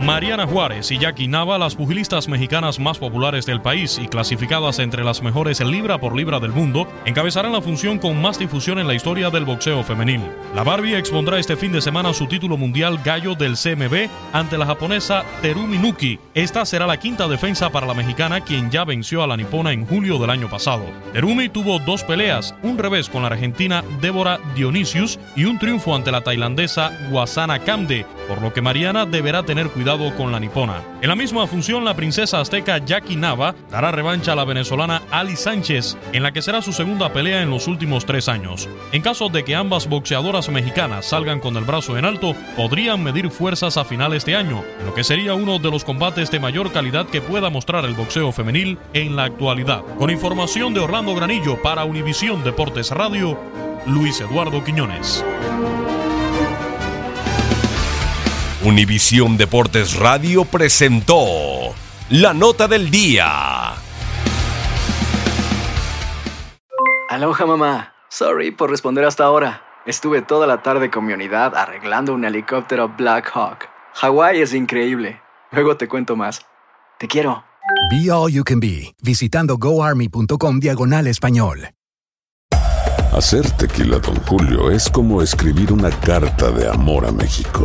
[0.00, 5.02] Mariana Juárez y Jackie Nava, las pugilistas mexicanas más populares del país y clasificadas entre
[5.02, 8.94] las mejores libra por libra del mundo, encabezarán la función con más difusión en la
[8.94, 10.22] historia del boxeo femenil.
[10.54, 14.66] La Barbie expondrá este fin de semana su título mundial gallo del CMB ante la
[14.66, 16.20] japonesa Terumi Nuki.
[16.32, 19.84] Esta será la quinta defensa para la mexicana, quien ya venció a la nipona en
[19.84, 20.84] julio del año pasado.
[21.12, 26.12] Terumi tuvo dos peleas, un revés con la argentina Débora Dionisius y un triunfo ante
[26.12, 30.82] la tailandesa Wasana Kamde, por lo que Mariana deberá tener cuidado con la nipona.
[31.00, 35.34] En la misma función, la princesa azteca Jackie Nava dará revancha a la venezolana Ali
[35.34, 38.68] Sánchez, en la que será su segunda pelea en los últimos tres años.
[38.92, 43.30] En caso de que ambas boxeadoras mexicanas salgan con el brazo en alto, podrían medir
[43.30, 47.06] fuerzas a finales de año, lo que sería uno de los combates de mayor calidad
[47.06, 49.82] que pueda mostrar el boxeo femenil en la actualidad.
[49.96, 53.40] Con información de Orlando Granillo para Univisión Deportes Radio,
[53.86, 55.24] Luis Eduardo Quiñones.
[58.68, 61.24] Univisión Deportes Radio presentó
[62.10, 63.72] la nota del día.
[67.08, 67.94] Aloha mamá.
[68.10, 69.62] Sorry por responder hasta ahora.
[69.86, 73.70] Estuve toda la tarde con mi unidad arreglando un helicóptero Black Hawk.
[73.94, 75.18] Hawái es increíble.
[75.50, 76.44] Luego te cuento más.
[76.98, 77.42] Te quiero.
[77.90, 81.70] Be All You Can Be, visitando goarmy.com diagonal español.
[83.14, 87.64] Hacer tequila, Don Julio, es como escribir una carta de amor a México.